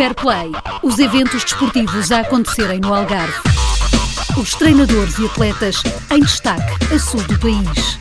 [0.00, 0.50] Fair Play,
[0.82, 3.34] os eventos desportivos a acontecerem no Algarve.
[4.34, 7.98] Os treinadores e atletas em destaque a sul do país.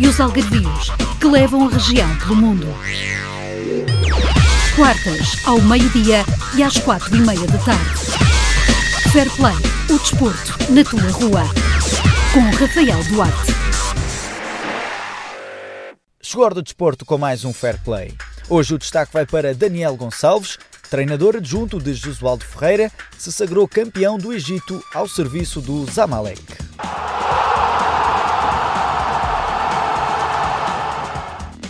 [0.00, 0.90] E os algarvios
[1.20, 2.66] que levam a região pelo mundo.
[4.74, 6.24] Quartas, ao meio-dia
[6.56, 8.00] e às quatro e meia da tarde.
[9.12, 9.54] Fair Play,
[9.88, 11.44] o desporto na tua rua.
[12.32, 13.54] Com Rafael Duarte.
[16.20, 18.16] Chegou do desporto com mais um Fair Play.
[18.48, 20.58] Hoje o destaque vai para Daniel Gonçalves,
[20.90, 26.42] treinador adjunto de Josualdo Ferreira, se sagrou campeão do Egito ao serviço do Zamalek.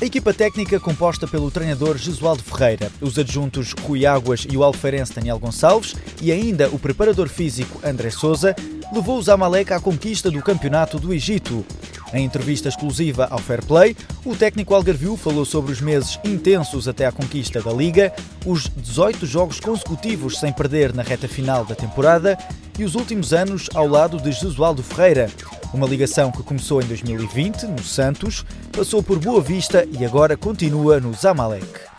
[0.01, 5.13] A equipa técnica composta pelo treinador Jesualdo Ferreira, os adjuntos Rui Águas e o alfeirense
[5.13, 8.57] Daniel Gonçalves e ainda o preparador físico André Souza
[8.91, 11.67] levou o Zamalek à conquista do campeonato do Egito.
[12.13, 17.07] Em entrevista exclusiva ao Fair Play, o técnico Algarvio falou sobre os meses intensos até
[17.07, 18.13] à conquista da Liga,
[18.45, 22.37] os 18 jogos consecutivos sem perder na reta final da temporada
[22.79, 25.31] e os últimos anos ao lado de Jesualdo Ferreira.
[25.73, 30.99] Uma ligação que começou em 2020, no Santos, passou por Boa Vista e agora continua
[30.99, 31.90] no Zamalek.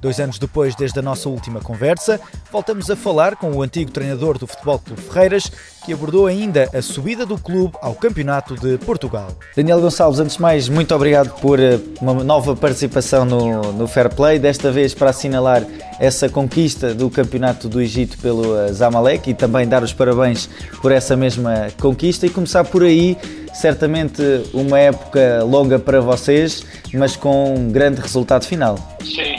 [0.00, 2.18] Dois anos depois, desde a nossa última conversa,
[2.50, 5.50] voltamos a falar com o antigo treinador do Futebol Clube Ferreiras,
[5.84, 9.28] que abordou ainda a subida do clube ao Campeonato de Portugal.
[9.54, 14.08] Daniel Gonçalves, antes de mais, muito obrigado por eh, uma nova participação no, no Fair
[14.08, 15.64] Play, desta vez para assinalar
[15.98, 20.48] essa conquista do Campeonato do Egito pelo eh, Zamalek e também dar os parabéns
[20.80, 23.18] por essa mesma conquista e começar por aí
[23.52, 26.64] certamente uma época longa para vocês,
[26.94, 28.78] mas com um grande resultado final.
[29.02, 29.29] Sim,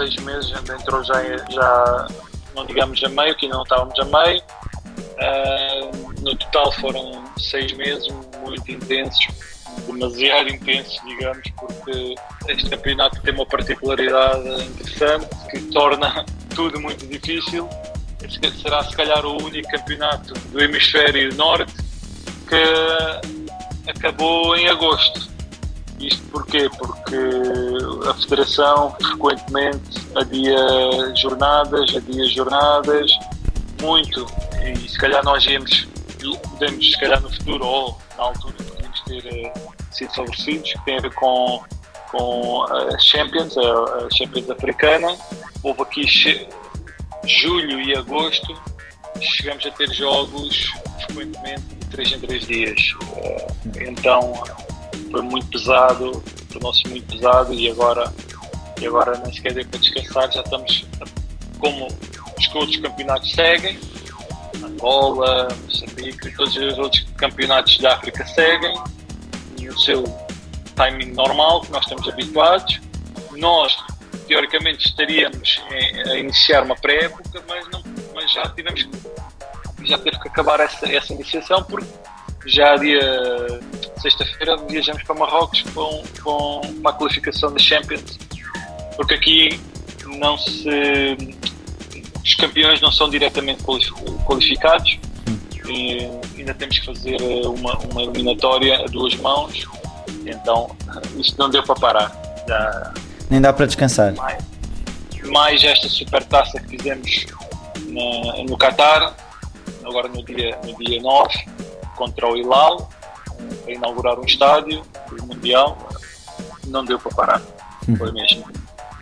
[0.00, 2.08] seis meses, entrou já, já,
[2.54, 4.42] não digamos a meio, que não estávamos a meio.
[5.20, 8.08] Uh, no total foram seis meses
[8.42, 9.28] muito intensos,
[9.86, 12.14] demasiado intensos, digamos, porque
[12.48, 16.24] este campeonato tem uma particularidade interessante que torna
[16.56, 17.68] tudo muito difícil
[18.62, 21.74] será se calhar o único campeonato do hemisfério norte
[22.48, 25.29] que acabou em agosto.
[26.00, 26.70] Isto porquê?
[26.78, 27.16] Porque
[28.08, 30.56] a Federação frequentemente adia
[31.16, 33.10] jornadas, adia jornadas,
[33.82, 34.26] muito,
[34.64, 35.86] e se calhar nós íamos,
[36.50, 40.98] podemos, se calhar no futuro ou na altura, podemos ter uh, sido favorecidos, que tem
[40.98, 41.62] a ver com,
[42.10, 45.16] com a Champions, a, a Champions africana.
[45.62, 46.06] Houve aqui
[47.26, 48.58] julho e agosto,
[49.20, 50.70] chegamos a ter jogos
[51.04, 52.80] frequentemente de 3 em 3 dias.
[53.16, 53.46] Eh,
[53.88, 54.32] então
[55.10, 56.22] foi muito pesado,
[56.52, 58.12] tornou-se muito pesado e agora,
[58.80, 60.86] e agora nem sequer deu para descansar, já estamos
[61.58, 61.88] como
[62.38, 63.78] os outros campeonatos seguem,
[64.64, 68.74] Angola, Moçambique, todos os outros campeonatos da África seguem
[69.58, 70.04] e o seu
[70.74, 72.80] timing normal que nós estamos habituados.
[73.32, 73.76] Nós
[74.26, 75.60] teoricamente estaríamos
[76.06, 77.66] a iniciar uma pré-época, mas,
[78.14, 78.88] mas já tivemos
[79.82, 81.88] já teve que acabar essa, essa iniciação porque
[82.46, 83.00] já dia
[84.00, 88.18] sexta-feira viajamos para Marrocos com, com, para a qualificação da Champions
[88.96, 89.60] porque aqui
[90.18, 90.68] não se
[92.22, 93.62] os campeões não são diretamente
[94.26, 94.98] qualificados.
[95.66, 97.16] E ainda temos que fazer
[97.46, 99.66] uma, uma eliminatória a duas mãos.
[100.26, 100.76] Então
[101.16, 102.42] isto não deu para parar.
[102.46, 102.94] Já,
[103.30, 104.12] nem dá para descansar.
[104.14, 104.44] Mais,
[105.24, 107.26] mais esta super taça que fizemos
[107.86, 109.14] na, no Qatar,
[109.84, 111.46] agora no dia, no dia 9,
[111.96, 112.90] contra o Hilal,
[113.70, 114.82] para inaugurar um estádio
[115.16, 115.88] do Mundial,
[116.66, 117.42] não deu para parar.
[117.88, 117.96] Hum.
[117.96, 118.44] Foi mesmo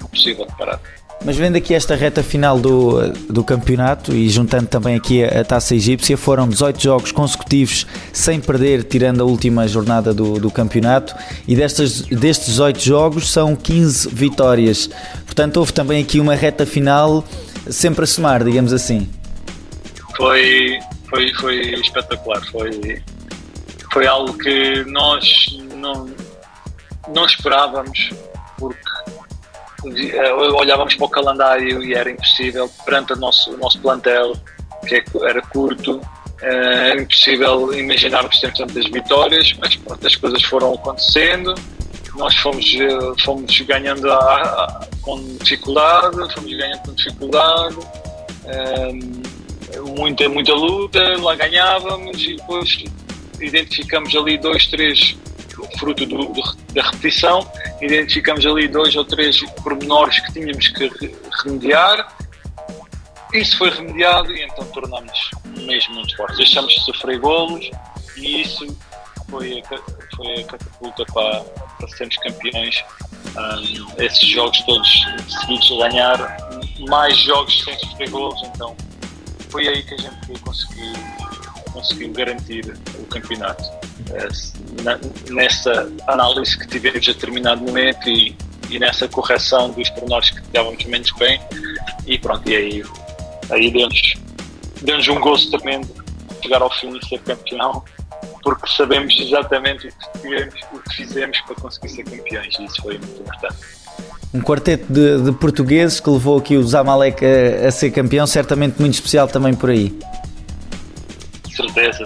[0.02, 0.80] impossível de parar.
[1.24, 5.44] Mas vendo aqui esta reta final do, do campeonato e juntando também aqui a, a,
[5.44, 11.16] taça egípcia, foram 18 jogos consecutivos sem perder, tirando a última jornada do, do campeonato,
[11.46, 14.88] e destas, destes 18 jogos são 15 vitórias.
[15.24, 17.24] Portanto, houve também aqui uma reta final
[17.68, 19.08] sempre a somar, digamos assim.
[20.16, 20.78] Foi,
[21.10, 23.02] foi, foi espetacular, foi,
[23.93, 26.09] foi algo que nós não,
[27.09, 28.10] não esperávamos,
[28.59, 28.88] porque
[29.87, 34.36] eh, olhávamos para o calendário e era impossível perante o nosso, o nosso plantel,
[34.86, 36.01] que é era curto,
[36.42, 41.54] eh, era impossível imaginarmos ter tantas vitórias, mas pronto, as coisas foram acontecendo,
[42.16, 47.77] nós fomos, eh, fomos ganhando a, a, com dificuldade, fomos ganhando com dificuldade,
[49.97, 52.84] muita, muita luta, lá ganhávamos e depois
[53.40, 55.16] identificamos ali dois, três
[55.78, 57.50] fruto do, do, da repetição,
[57.80, 60.90] identificamos ali dois ou três pormenores que tínhamos que
[61.44, 62.16] remediar.
[63.34, 66.38] Isso foi remediado e então tornámos mesmo muito fortes.
[66.38, 67.70] Deixamos de sofrer golos
[68.16, 68.78] e isso
[69.28, 72.84] foi a, foi a catapulta para, para sermos campeões
[73.36, 75.06] um, esses jogos todos
[75.40, 76.36] seguidos a ganhar,
[76.88, 78.76] mais jogos sem sofrer gols, então
[79.50, 80.92] foi aí que a gente conseguiu,
[81.78, 83.63] conseguiu garantir o campeonato.
[84.10, 88.36] Uh, nessa análise que tivemos a determinado momento e,
[88.71, 91.41] e nessa correção dos pormenores que estávamos menos bem,
[92.07, 92.84] e pronto, e aí,
[93.51, 94.15] aí deu-nos
[94.83, 97.83] deu um também de chegar ao fim e ser campeão
[98.42, 102.83] porque sabemos exatamente o que, fizemos, o que fizemos para conseguir ser campeões e isso
[102.83, 103.57] foi muito importante.
[104.33, 108.81] Um quarteto de, de portugueses que levou aqui o Zamalek a, a, ser campeão, certamente
[108.81, 109.98] muito especial também por aí.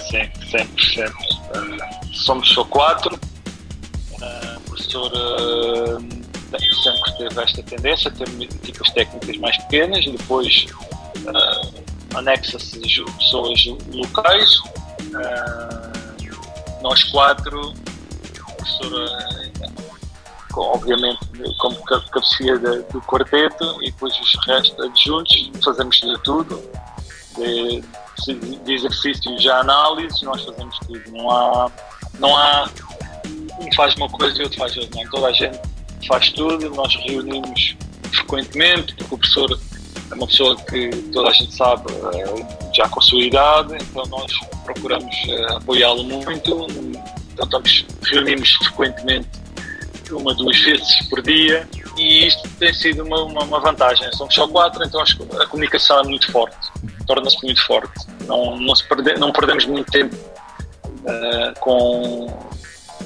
[0.01, 1.25] Sempre, sempre.
[1.55, 3.15] Uh, somos só quatro.
[3.15, 6.23] Uh, o professor uh,
[6.83, 10.67] sempre teve esta tendência a ter equipas técnicas mais pequenas depois
[11.27, 11.83] uh,
[12.17, 14.59] anexa-se pessoas locais.
[14.59, 15.93] Uh,
[16.83, 17.73] nós quatro,
[18.57, 19.07] professora,
[20.57, 21.21] obviamente,
[21.59, 26.63] como cabeceia do quarteto, e depois os restos adjuntos, fazemos de tudo,
[27.37, 27.83] de,
[28.27, 31.03] de exercícios de análise, nós fazemos tudo.
[31.11, 31.71] Não há,
[32.19, 32.69] não há
[33.61, 35.03] um faz uma coisa e outro faz outra.
[35.03, 35.11] Não.
[35.11, 35.59] Toda a gente
[36.07, 37.77] faz tudo, nós reunimos
[38.13, 39.61] frequentemente, porque o professor
[40.11, 44.05] é uma pessoa que toda a gente sabe eh, já com a sua idade, então
[44.07, 44.33] nós
[44.65, 46.67] procuramos uh, apoiá-lo muito,
[47.33, 49.29] então estamos, reunimos frequentemente
[50.11, 51.67] uma, duas vezes por dia
[51.97, 54.11] e isto tem sido uma, uma, uma vantagem.
[54.13, 55.03] Somos só quatro, então
[55.41, 56.57] a comunicação é muito forte,
[57.07, 58.07] torna-se muito forte.
[58.27, 62.27] Não, não, perde, não perdemos muito tempo uh, com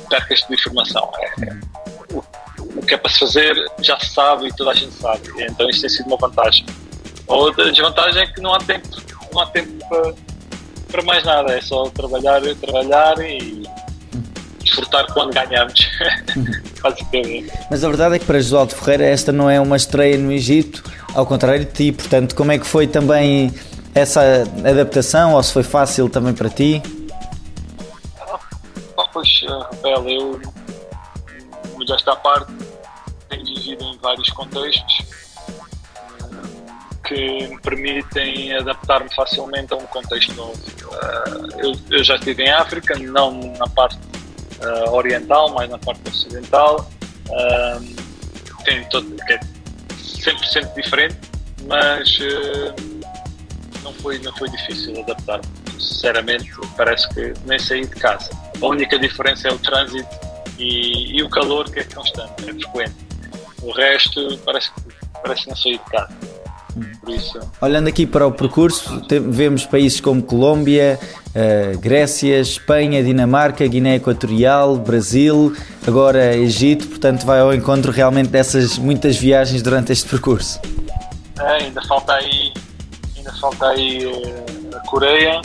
[0.09, 1.11] percas de informação.
[1.19, 1.57] É,
[2.13, 2.23] o,
[2.77, 5.69] o que é para se fazer já se sabe e toda a gente sabe, então
[5.69, 6.65] isso tem sido uma vantagem.
[7.29, 8.89] A outra desvantagem é que não há tempo,
[9.33, 10.15] não há tempo para
[10.91, 13.63] para mais nada, é só trabalhar, trabalhar e
[14.63, 15.35] desfrutar quando
[16.83, 17.53] basicamente.
[17.71, 20.83] Mas a verdade é que para Josualdo Ferreira esta não é uma estreia no Egito,
[21.15, 23.53] ao contrário de ti, portanto, como é que foi também
[23.97, 26.83] essa adaptação, ou se foi fácil também para ti?
[28.21, 30.41] Ah, pois, Rafael, eu,
[31.89, 32.53] já está à parte,
[33.31, 34.99] tenho vivido em vários contextos,
[37.05, 40.61] que me permitem adaptar-me facilmente a um contexto novo.
[40.83, 43.99] Uh, eu, já estive em África, não na parte
[44.91, 46.91] oriental, mas na parte ocidental.
[48.65, 49.39] Tem todo, é
[49.95, 51.17] 100% diferente,
[51.69, 52.19] mas
[53.87, 55.45] não, foi, não foi difícil adaptar-me.
[55.79, 58.31] Sinceramente, parece que nem saí de casa.
[58.61, 60.09] A única diferença é o trânsito
[60.59, 62.95] e, e o calor que é constante, é frequente.
[63.63, 64.71] O resto parece,
[65.23, 66.15] parece que não saí de casa.
[67.09, 67.41] Isso.
[67.61, 69.01] Olhando aqui para o percurso,
[69.31, 70.99] vemos países como Colômbia,
[71.29, 75.57] uh, Grécia, Espanha, Dinamarca, Guiné Equatorial, Brasil,
[75.87, 80.61] agora Egito, portanto vai ao encontro realmente dessas muitas viagens durante este percurso.
[81.39, 82.53] É, ainda falta aí,
[83.27, 85.41] ainda falta aí uh, a Coreia,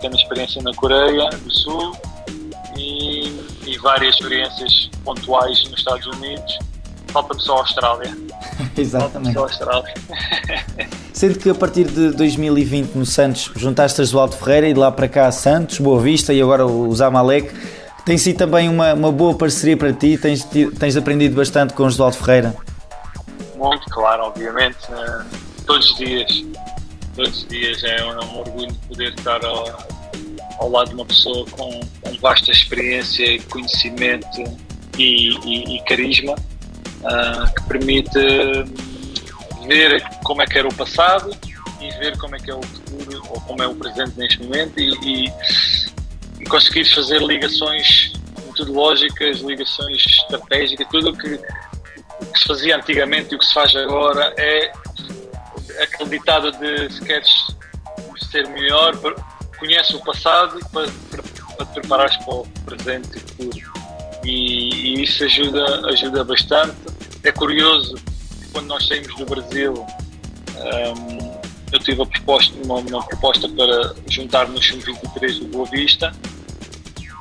[0.00, 1.96] tenho experiência na Coreia do Sul
[2.76, 3.28] e,
[3.66, 6.58] e várias experiências pontuais nos Estados Unidos
[7.12, 8.16] falta só a Austrália.
[8.76, 9.34] Exatamente.
[9.34, 9.94] Só a Austrália.
[11.12, 14.90] Sendo que a partir de 2020 no Santos juntaste a Josualdo Ferreira e de lá
[14.90, 17.52] para cá Santos, Boa Vista e agora o Zamalek,
[18.04, 20.16] tem sido também uma, uma boa parceria para ti?
[20.16, 20.44] Tens,
[20.78, 22.56] tens aprendido bastante com o Josualdo Ferreira?
[23.56, 24.78] Muito, claro, obviamente.
[24.90, 25.24] Uh,
[25.66, 26.44] todos os dias.
[27.14, 29.86] Todos os dias é um, é um orgulho poder estar ao,
[30.58, 34.44] ao lado de uma pessoa com, com vasta experiência, conhecimento
[34.98, 38.18] e, e, e carisma uh, que permite
[39.66, 41.36] ver como é que era o passado
[41.80, 44.78] e ver como é que é o futuro ou como é o presente neste momento
[44.78, 45.32] e, e,
[46.40, 48.12] e conseguir fazer ligações
[48.46, 53.74] metodológicas, ligações estratégicas, tudo o que, que se fazia antigamente e o que se faz
[53.74, 54.72] agora é
[55.82, 57.28] aquele ditado de se queres
[58.30, 58.96] ser melhor,
[59.58, 63.72] conhece o passado para, para, te preparares para o presente e futuro.
[64.24, 66.76] E, e, isso ajuda, ajuda bastante.
[67.22, 67.94] É curioso
[68.52, 71.40] quando nós saímos do Brasil, um,
[71.72, 76.12] eu tive proposta, uma, uma proposta para juntar no Chum 23 do Boa Vista,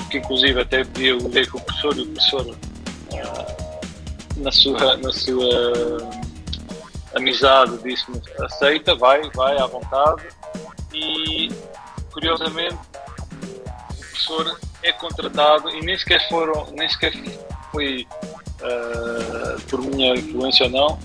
[0.10, 5.12] que inclusive até eu levei com o professor e o professor uh, na sua, na
[5.12, 6.22] sua
[7.15, 10.24] amizade disse-me aceita, vai, vai à vontade.
[10.94, 11.50] E
[12.12, 17.13] curiosamente o professor é contratado e nem sequer foram, nem sequer
[17.72, 18.08] foi
[18.62, 21.00] uh, por minha influência ou não,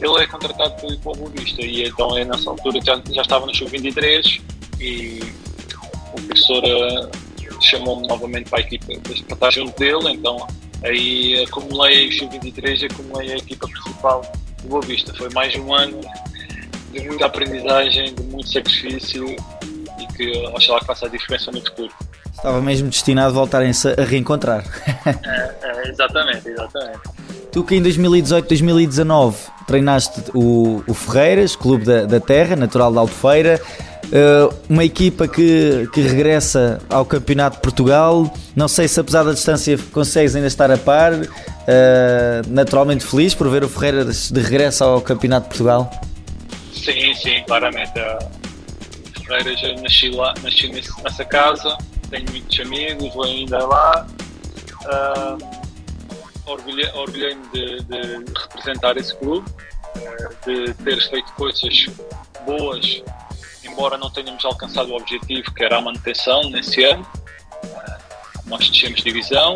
[0.00, 4.42] ele é contratado pelo Vista e então é nessa altura já, já estava no Sub-23
[4.80, 5.20] e
[6.12, 10.46] o professor uh, chamou-me novamente para a equipa para estar junto dele, então
[10.82, 14.22] aí acumulei o Sub-23 acumulei a equipa principal
[14.66, 15.12] Boa Vista.
[15.14, 16.00] Foi mais um ano
[16.92, 21.92] de muita aprendizagem, de muito sacrifício e que oxalá que faça a diferença no futuro.
[22.32, 24.64] Estava mesmo destinado a voltarem-se a reencontrar.
[25.06, 27.00] é, é, exatamente, exatamente.
[27.52, 32.98] Tu que em 2018, 2019 treinaste o, o Ferreiras, clube da, da Terra, natural de
[32.98, 33.60] Albufeira,
[34.06, 38.32] uh, uma equipa que, que regressa ao Campeonato de Portugal.
[38.54, 41.12] Não sei se apesar da distância consegues ainda estar a par.
[41.14, 41.26] Uh,
[42.48, 45.90] naturalmente feliz por ver o Ferreiras de regresso ao Campeonato de Portugal.
[46.72, 47.92] Sim, sim, claramente.
[47.98, 51.76] O Ferreiras nasci lá, nasci nessa casa,
[52.10, 54.06] tenho muitos amigos, vou ainda lá.
[54.84, 55.64] Uh,
[56.46, 59.50] orgulhei-me de, de, representar esse clube,
[59.96, 61.86] eh, de ter feito coisas
[62.46, 63.02] boas,
[63.64, 67.06] embora não tenhamos alcançado o objetivo que era a manutenção nesse ano.
[67.64, 67.98] Eh,
[68.46, 69.54] nós descemos divisão,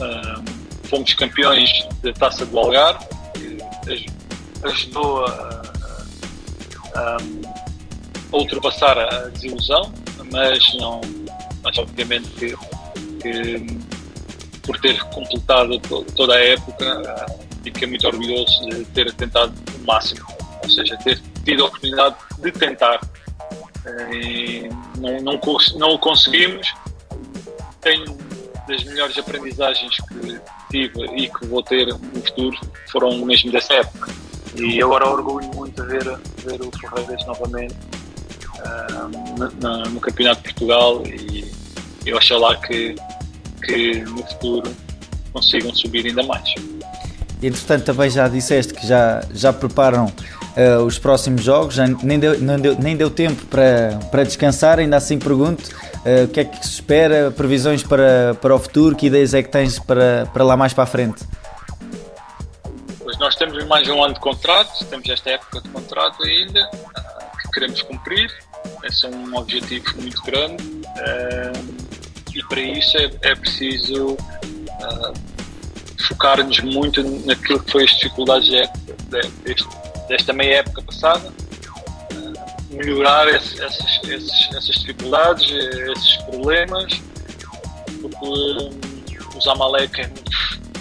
[0.00, 0.52] eh,
[0.84, 1.70] fomos campeões
[2.02, 3.06] da Taça do Algarve,
[3.84, 4.06] que
[4.64, 5.62] ajudou a,
[6.94, 7.16] a,
[8.32, 9.92] a ultrapassar a desilusão,
[10.32, 11.00] mas não,
[11.62, 12.56] mas obviamente que,
[13.20, 13.78] que
[14.62, 15.80] por ter completado
[16.14, 17.26] toda a época
[17.64, 20.26] e fiquei muito orgulhoso de ter tentado o máximo,
[20.62, 23.00] ou seja, ter tido a oportunidade de tentar.
[24.12, 24.68] E
[24.98, 25.40] não, não,
[25.76, 26.72] não o conseguimos.
[27.80, 28.16] Tenho
[28.68, 30.40] das melhores aprendizagens que
[30.70, 32.58] tive e que vou ter no futuro
[32.90, 34.12] foram mesmo dessa época.
[34.54, 36.04] E agora orgulho muito de ver,
[36.38, 37.74] ver o Ferreiras novamente
[38.58, 41.50] uh, no Campeonato de Portugal e
[42.04, 42.94] eu acho lá que
[43.62, 44.74] que no futuro
[45.32, 46.54] consigam subir ainda mais.
[47.42, 50.12] Entretanto, também já disseste que já, já preparam
[50.58, 54.78] uh, os próximos jogos, já nem deu, nem deu, nem deu tempo para, para descansar,
[54.78, 55.62] ainda assim pergunto
[56.04, 59.42] uh, o que é que se espera, previsões para, para o futuro, que ideias é
[59.42, 61.24] que tens para, para lá mais para a frente?
[62.98, 67.38] Pois nós temos mais um ano de contrato, temos esta época de contrato ainda, uh,
[67.38, 68.30] que queremos cumprir,
[68.84, 70.62] esse é um objetivo muito grande
[72.34, 74.16] e para isso é, é preciso
[76.08, 78.48] focar-nos muito naquilo que foi as dificuldades
[79.44, 79.66] deste,
[80.08, 81.32] desta meia época passada,
[82.70, 87.00] melhorar esse, essas, esses, essas dificuldades, esses problemas,
[88.00, 90.10] porque um, o Zamalek é,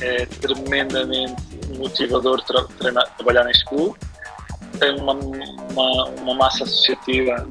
[0.01, 1.35] é tremendamente
[1.77, 3.97] motivador tra treinar, trabalhar neste clube,
[4.79, 7.47] tem uma, uma, uma massa associativa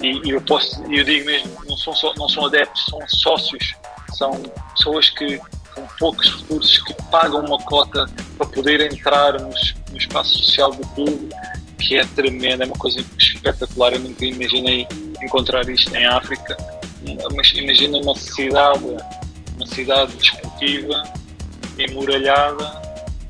[0.00, 3.74] e, e eu posso, eu digo mesmo, não são, só, não são adeptos, são sócios,
[4.14, 4.32] são
[4.76, 5.40] pessoas que
[5.74, 8.06] com poucos recursos que pagam uma cota
[8.38, 9.50] para poder entrar no,
[9.90, 11.28] no espaço social do clube,
[11.78, 13.92] que é tremendo, é uma coisa espetacular.
[13.92, 14.86] Eu nunca imaginei
[15.20, 16.56] encontrar isto em África,
[17.34, 18.84] mas imagina uma cidade,
[19.56, 21.02] uma cidade desportiva,
[21.76, 22.82] emuralhada,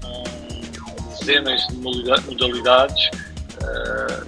[0.02, 3.10] com dezenas de modalidades,
[3.62, 4.26] uh,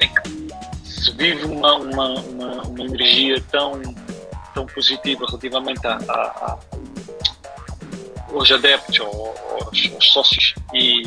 [0.00, 3.80] em que se vive uma, uma, uma, uma, energia tão,
[4.54, 6.58] tão positiva relativamente a, a, a
[8.32, 9.00] aos adeptos,
[9.64, 11.02] aos, aos sócios e,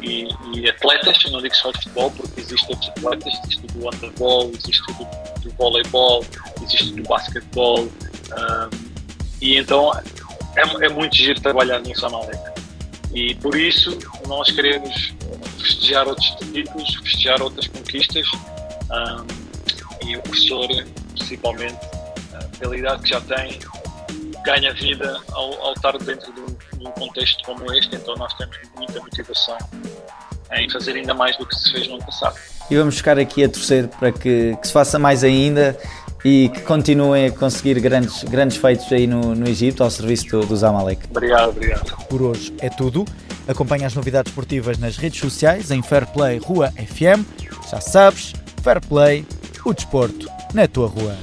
[0.00, 3.88] e, e, atletas, eu não digo só de futebol, porque existe outros atletas, existe do
[3.88, 6.24] handball, existe do, do voleibol,
[6.62, 8.88] existe do basquetebol, um,
[9.40, 9.92] e então
[10.56, 12.58] é, é muito giro trabalhar no Samalek.
[13.12, 15.14] E por isso nós queremos
[15.58, 18.26] festejar outros títulos, festejar outras conquistas
[18.90, 20.68] um, e o professor,
[21.14, 21.78] principalmente,
[22.58, 23.58] pela idade que já tem,
[24.44, 28.32] ganha vida ao, ao estar dentro de um, de um, contexto como este, então nós
[28.34, 29.58] temos muita motivação
[30.52, 32.36] em fazer ainda mais do que se fez no ano passado.
[32.70, 35.78] E vamos ficar aqui a torcer para que, que se faça mais ainda
[36.24, 40.46] e que continuem a conseguir grandes, grandes feitos aí no, no Egito ao serviço do,
[40.46, 41.06] do Zamalek.
[41.10, 41.96] Obrigado, obrigado.
[42.06, 43.04] Por hoje é tudo.
[43.46, 47.24] Acompanhe as novidades esportivas nas redes sociais em Fairplay Rua FM.
[47.70, 49.26] Já sabes, Fair Play,
[49.64, 51.16] o desporto na tua rua.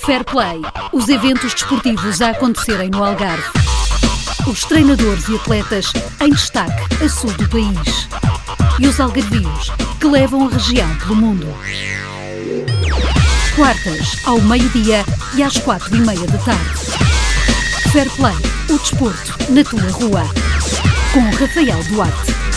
[0.00, 0.60] Fair Play,
[0.92, 3.67] os eventos desportivos a acontecerem no Algarve.
[4.48, 8.08] Os treinadores e atletas em destaque a sul do país.
[8.80, 11.46] E os algarvios que levam a região pelo mundo.
[13.54, 15.04] Quartas, ao meio-dia
[15.36, 16.80] e às quatro e meia da tarde.
[17.92, 18.36] Fair Play,
[18.70, 20.24] o desporto na tua rua.
[21.12, 22.47] Com Rafael Duarte.